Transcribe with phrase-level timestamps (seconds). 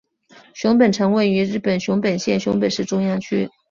[0.55, 3.47] 熊本城位于日本熊本县熊本市中央区。